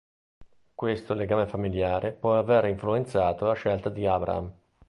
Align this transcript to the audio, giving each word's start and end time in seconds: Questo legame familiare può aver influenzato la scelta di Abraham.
Questo 0.73 1.13
legame 1.13 1.45
familiare 1.45 2.11
può 2.11 2.35
aver 2.39 2.65
influenzato 2.65 3.45
la 3.45 3.53
scelta 3.53 3.89
di 3.89 4.07
Abraham. 4.07 4.51